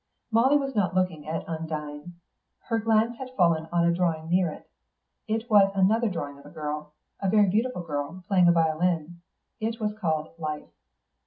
[0.31, 2.15] Molly was not looking at Undine.
[2.69, 4.67] Her glance had fallen on a drawing near it.
[5.27, 9.21] It was another drawing of a girl; a very beautiful girl, playing a violin.
[9.59, 10.71] It was called "Life."